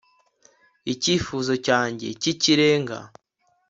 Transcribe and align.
Icyifuzo 0.93 1.53
cyanjye 1.65 2.07
cyikirenga 2.21 2.97